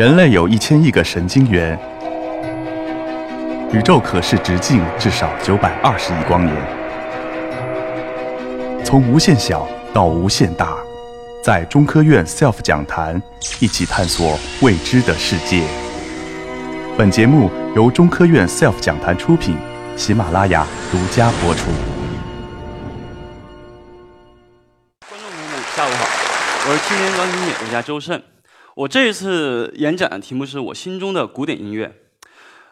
[0.00, 1.78] 人类有一千亿个神经元，
[3.70, 6.56] 宇宙可视直径至少九百二十亿光年。
[8.82, 10.78] 从无限小到无限大，
[11.44, 13.20] 在中科院 SELF 讲坛
[13.60, 15.62] 一起探索未知的世界。
[16.96, 19.54] 本节目由中科院 SELF 讲坛出品，
[19.98, 21.66] 喜马拉雅独家播出。
[25.06, 26.06] 观众朋友们，下午好，
[26.70, 28.22] 我是青年钢琴演奏家周胜。
[28.80, 31.94] 我这一次演讲的题目是我心中的古典音乐。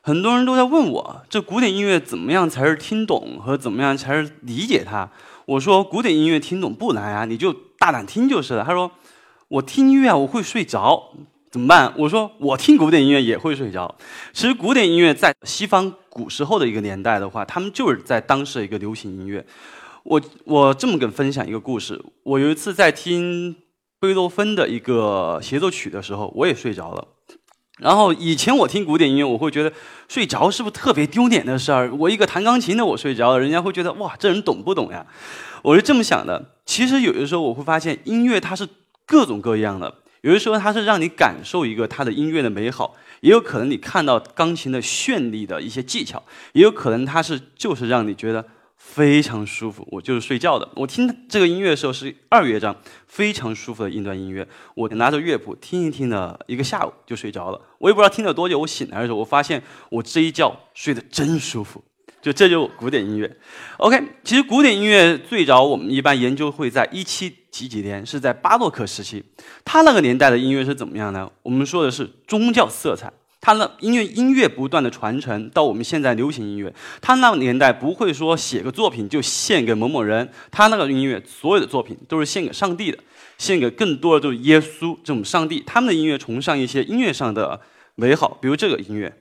[0.01, 5.11] 很多人都在问我，这古典音乐怎么样才是听懂和怎么样才是理解它？
[5.45, 8.65] 我说古典音乐听懂不难啊，你就大胆听就是了。
[8.65, 8.91] 他说
[9.49, 11.13] 我听音乐，我会睡着，
[11.51, 11.93] 怎么办？
[11.99, 13.95] 我说我听古典音乐也会睡着。
[14.33, 19.45] 其实古典音乐在西方古时候的一个年代的话，他们就是在当时的一个流行音乐。
[20.05, 23.55] 我我这么跟分享一个故事，我有一次在听。
[24.01, 27.09] 贝多芬的一个协奏曲的时候，我也睡着了。
[27.79, 29.73] 然后以前我听古典音乐，我会觉得
[30.09, 31.93] 睡着是不是特别丢脸的事儿？
[31.95, 35.07] 我一个弹钢琴的，我睡着了，人家会觉得哇，这人懂不懂呀？
[35.63, 36.55] 我是这么想的。
[36.65, 38.69] 其实有的时候我会发现，音乐它是
[39.05, 39.93] 各种各样的。
[40.21, 48.45] 有的时候它是让你感受一个它的音乐的美好，也有可能你看到钢琴的绚丽的一些技巧，也有可能它是就是让你觉得。
[48.79, 50.69] 非常舒服，我就是睡觉的。
[50.77, 52.75] 我听这个音乐的时候是二乐章，
[53.07, 54.47] 非常舒服的一段音乐。
[54.75, 57.61] 我拿着乐谱听一听了一个下午就睡着了。
[57.79, 58.59] 我也不知道听了多久。
[58.61, 61.83] 我醒来的时候，我发现我这一觉睡得真舒服。
[62.21, 63.37] 就这就古典音乐。
[63.77, 69.25] OK，其实古典音乐最早我们一般研究会在一七几几年，是在巴洛克时期。
[69.65, 71.31] 他那个年代的音乐是怎么样呢？
[71.43, 73.13] 我们说的是宗教色彩。
[73.41, 82.99] 他那音乐音乐不断的传承到我们现在流行音乐，他那个年代不会说写个作品就献给某某人，他那个音乐所有的作品都是献给上帝的，
[83.39, 85.61] 献给更多的就是耶稣这种上帝。
[85.61, 87.61] 他们的音乐崇尚一些音乐上的
[87.95, 89.17] 美好，比如这个音乐，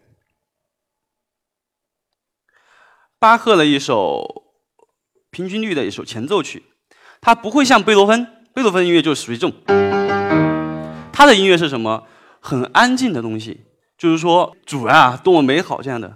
[3.20, 4.44] 巴赫的一首
[5.30, 6.64] 平均律的一首前奏曲，
[7.22, 9.56] 它不会像贝多芬，贝多芬音乐就属于这种，
[11.14, 12.08] 他的音乐是什么？
[12.40, 13.67] 很安静的东西。
[13.98, 16.14] 就是说，主啊，多么美好这样的。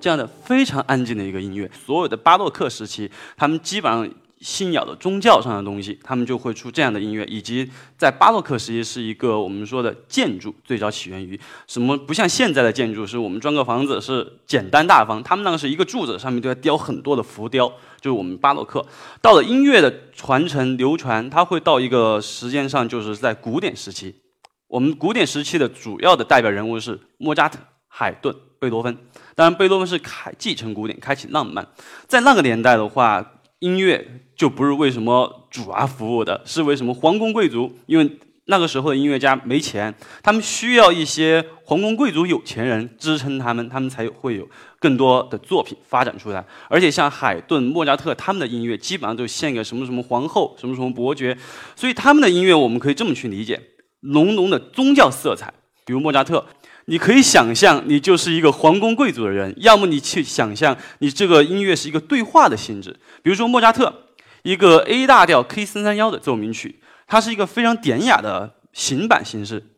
[0.00, 4.10] 这样的非常安静的一个音乐，所有的巴洛克时期，他们基本上。
[4.40, 11.94] 信仰的宗教上的东西，他们就会出这样的音乐，以及在巴洛克时期是一个我们说的建筑最早起源于什么？
[11.98, 17.68] 不像现在的建筑，是我们装个房子是简单大方，他们那个是一个柱子上面都要雕很多的浮雕，
[18.00, 18.86] 就是我们巴洛克。
[19.20, 24.22] 到了音乐的传承流传，它会到一个时间上，就是在古典时期。
[24.68, 27.58] 我们古典时期的主要的代表人物是莫扎特、
[27.88, 28.96] 海顿、贝多芬。
[29.34, 31.68] 当然，贝多芬是开继承古典，开启浪漫。
[32.06, 33.32] 在那个年代的话。
[33.60, 37.72] 音乐就不是为什么主啊服务的，是为什么皇宫贵族？
[37.86, 44.48] 因为那个时候的音乐家没钱，他们需要一些皇宫贵族有钱人支撑他们，他们才会有
[44.78, 46.44] 更多的作品发展出来。
[46.68, 51.36] 而且像海顿、莫扎特他们的音乐，基本上都献给什么什么皇后、什么什么伯爵，
[51.76, 53.60] 所以他们的音乐我们可以这么去理解：
[54.00, 55.52] 浓浓的宗教色彩，
[55.84, 56.46] 比如莫扎特。
[56.90, 62.98] 你可以想象，你就是一个皇宫贵族的人；要么你去想象，你这个音乐是一个对话的性质。
[63.22, 64.06] 比如说莫扎特，
[64.42, 69.76] 一个 A 大调 K 三三幺的奏鸣曲，它是一个非常典雅的行板形式，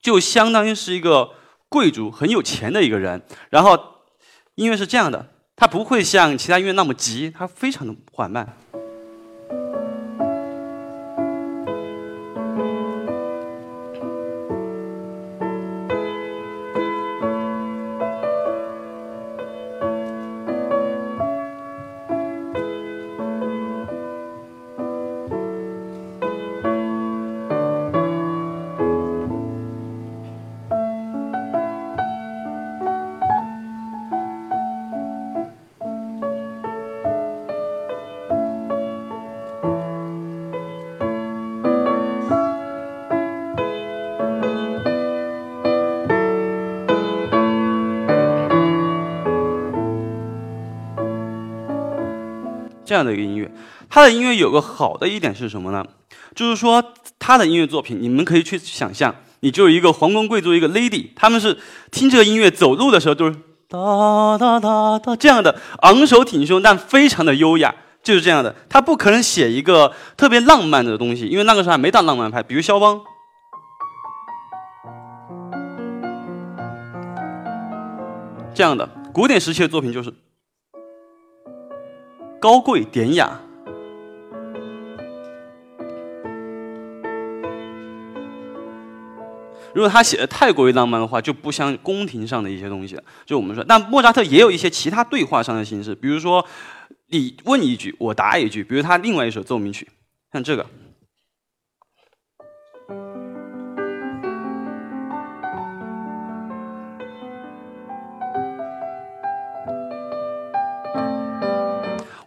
[0.00, 1.30] 就相当于是一个
[1.68, 3.22] 贵族很有钱的一个人。
[3.50, 3.78] 然后
[4.56, 8.56] 音乐是这样的，它不会像其他音乐那么急，它非常的缓慢。
[52.92, 53.50] 这样的一个音乐，
[53.88, 55.82] 他的音乐有个好的一点是什么呢？
[56.34, 61.56] 就是说他的音乐作品，你们可以去想象，你就是一个皇宫贵族，一个 lady，他们是
[61.90, 63.36] 听这个音乐走路的时候都是
[63.66, 73.00] 哒哒哒哒这样的昂首挺胸，但非常的优雅，就是这样的，他不可能写一个特别浪漫的东西，因为那个时候还没到浪漫派，比如肖邦。
[78.52, 80.12] 这样的古典时期的作品就是
[82.42, 83.38] 高贵典雅。
[89.72, 93.04] 如果他写的太过于浪漫的话，就不像宫廷上的一些东西了。
[93.24, 96.44] 就我们说，那莫扎特也有一些其他对话上的形式，比如说
[97.10, 98.64] 你问一句，我答一句。
[98.64, 99.88] 比如他另外一首奏鸣曲，
[100.32, 100.66] 像这个。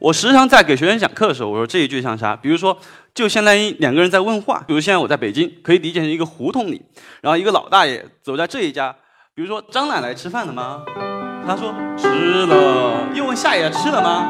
[0.06, 2.36] 我时常在给学生讲课的时候，我说这一句像啥？
[2.36, 2.78] 比如说，
[3.16, 4.64] 就相当于两个人在问话。
[4.68, 6.86] 比如现在我在北京，可以理解成一个胡同里，
[7.22, 8.96] 然后一个老大爷走在这一家。
[9.34, 10.84] 比如说张奶奶吃饭了吗？
[11.48, 13.08] 他说吃了。
[13.16, 14.28] 又问下一家吃了吗？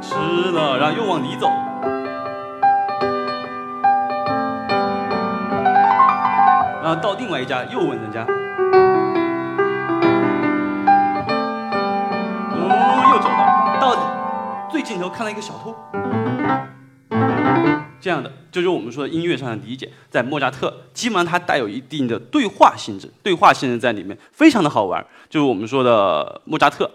[0.00, 0.16] 吃
[0.50, 0.76] 了。
[0.76, 1.46] 然后又往里走，
[6.82, 8.26] 然后到另外一家又问人家。
[14.82, 15.74] 镜头看到一个小偷，
[18.00, 26.90] 这样的，就是我们说的音乐上的理解，在莫扎特基本上它带有一定的对话性质，对话性质在里面非常的好玩，就是我们说的莫扎特。